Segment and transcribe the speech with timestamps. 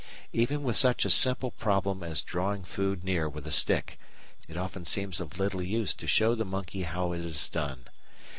[0.33, 3.99] Even with such a simple problem as drawing food near with a stick,
[4.47, 7.85] it often seems of little use to show the monkey how it is done.